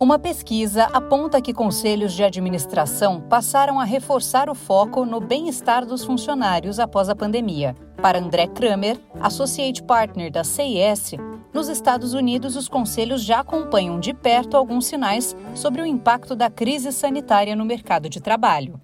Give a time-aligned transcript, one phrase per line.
[0.00, 6.04] Uma pesquisa aponta que conselhos de administração passaram a reforçar o foco no bem-estar dos
[6.04, 7.74] funcionários após a pandemia.
[8.00, 11.14] Para André Kramer, Associate Partner da CIS,
[11.52, 16.48] nos Estados Unidos os conselhos já acompanham de perto alguns sinais sobre o impacto da
[16.48, 18.80] crise sanitária no mercado de trabalho.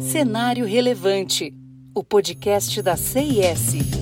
[0.00, 1.54] Cenário Relevante,
[1.94, 4.01] o podcast da CIS.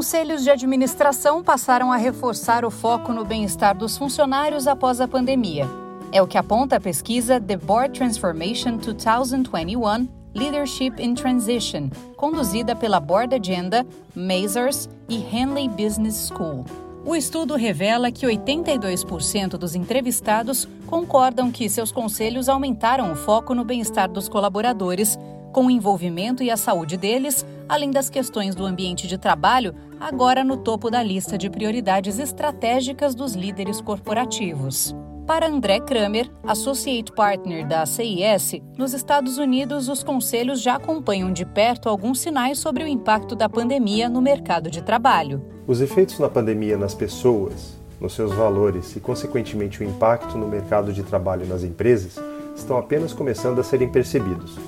[0.00, 5.68] Conselhos de administração passaram a reforçar o foco no bem-estar dos funcionários após a pandemia.
[6.10, 12.98] É o que aponta a pesquisa The Board Transformation 2021 Leadership in Transition, conduzida pela
[12.98, 16.64] Board Agenda, Mazars e Henley Business School.
[17.04, 23.64] O estudo revela que 82% dos entrevistados concordam que seus conselhos aumentaram o foco no
[23.64, 25.18] bem-estar dos colaboradores,
[25.52, 30.42] com o envolvimento e a saúde deles, além das questões do ambiente de trabalho, agora
[30.42, 34.94] no topo da lista de prioridades estratégicas dos líderes corporativos.
[35.26, 41.46] Para André Kramer, Associate Partner da CIS, nos Estados Unidos os conselhos já acompanham de
[41.46, 45.40] perto alguns sinais sobre o impacto da pandemia no mercado de trabalho.
[45.68, 50.92] Os efeitos na pandemia nas pessoas, nos seus valores e, consequentemente, o impacto no mercado
[50.92, 52.16] de trabalho nas empresas
[52.56, 54.58] estão apenas começando a serem percebidos,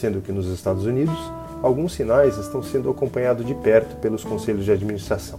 [0.00, 1.16] sendo que nos Estados Unidos
[1.62, 5.38] alguns sinais estão sendo acompanhados de perto pelos conselhos de administração.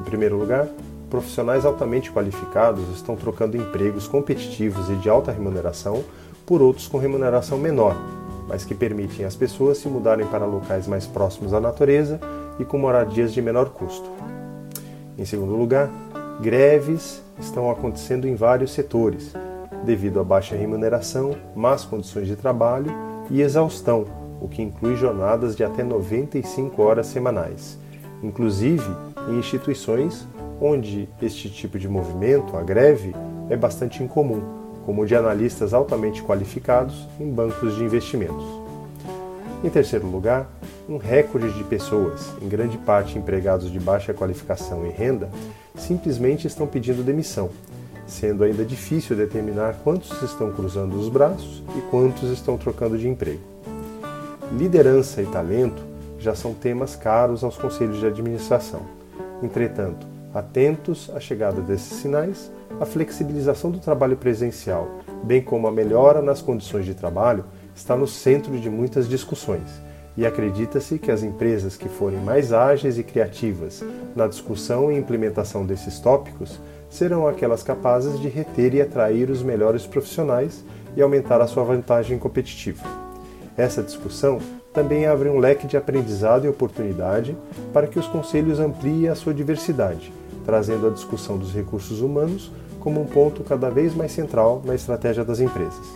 [0.00, 0.66] Em primeiro lugar,
[1.08, 6.04] profissionais altamente qualificados estão trocando empregos competitivos e de alta remuneração
[6.44, 7.96] por outros com remuneração menor,
[8.48, 12.18] mas que permitem às pessoas se mudarem para locais mais próximos à natureza
[12.58, 14.10] e com moradias de menor custo.
[15.16, 15.88] Em segundo lugar,
[16.40, 19.32] greves estão acontecendo em vários setores,
[19.84, 24.04] devido à baixa remuneração, más condições de trabalho e exaustão
[24.40, 27.78] o que inclui jornadas de até 95 horas semanais,
[28.22, 28.88] inclusive
[29.28, 30.26] em instituições
[30.60, 33.14] onde este tipo de movimento, a greve,
[33.48, 34.42] é bastante incomum,
[34.84, 38.44] como o de analistas altamente qualificados em bancos de investimentos.
[39.62, 40.48] Em terceiro lugar,
[40.88, 45.28] um recorde de pessoas, em grande parte empregados de baixa qualificação e renda,
[45.76, 47.50] simplesmente estão pedindo demissão,
[48.08, 53.40] sendo ainda difícil determinar quantos estão cruzando os braços e quantos estão trocando de emprego.
[54.56, 55.82] Liderança e talento
[56.18, 58.80] já são temas caros aos conselhos de administração.
[59.42, 64.88] Entretanto, atentos à chegada desses sinais, a flexibilização do trabalho presencial,
[65.22, 67.44] bem como a melhora nas condições de trabalho,
[67.74, 69.68] está no centro de muitas discussões.
[70.16, 73.84] E acredita-se que as empresas que forem mais ágeis e criativas
[74.16, 79.86] na discussão e implementação desses tópicos serão aquelas capazes de reter e atrair os melhores
[79.86, 80.64] profissionais
[80.96, 82.84] e aumentar a sua vantagem competitiva.
[83.56, 84.38] Essa discussão
[84.72, 87.36] também abre um leque de aprendizado e oportunidade
[87.72, 90.12] para que os conselhos ampliem a sua diversidade,
[90.44, 95.24] trazendo a discussão dos recursos humanos como um ponto cada vez mais central na estratégia
[95.24, 95.86] das empresas.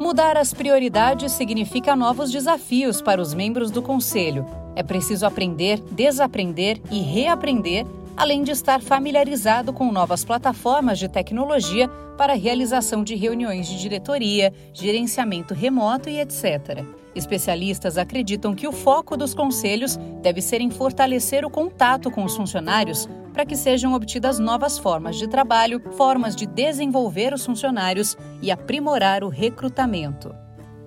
[0.00, 4.46] Mudar as prioridades significa novos desafios para os membros do conselho.
[4.74, 7.84] É preciso aprender, desaprender e reaprender,
[8.16, 13.78] além de estar familiarizado com novas plataformas de tecnologia para a realização de reuniões de
[13.78, 16.84] diretoria, gerenciamento remoto e etc.
[17.14, 22.36] Especialistas acreditam que o foco dos conselhos deve ser em fortalecer o contato com os
[22.36, 28.50] funcionários para que sejam obtidas novas formas de trabalho, formas de desenvolver os funcionários e
[28.50, 30.34] aprimorar o recrutamento.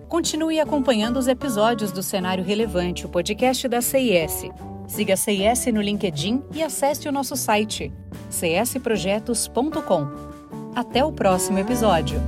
[0.08, 4.73] Continue acompanhando os episódios do Cenário Relevante, o podcast da CIS.
[4.94, 7.92] Siga a CIS no LinkedIn e acesse o nosso site
[8.30, 10.08] csprojetos.com.
[10.76, 12.22] Até o próximo episódio.